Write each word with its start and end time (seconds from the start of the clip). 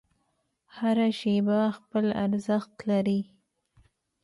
هره 0.77 1.07
شیبه 1.19 1.59
خپل 1.77 2.05
ارزښت 2.23 2.73
لري. 2.89 3.21